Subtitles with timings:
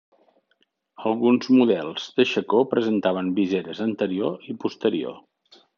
[1.09, 5.21] Alguns models de xacó presentaven viseres anterior i posterior.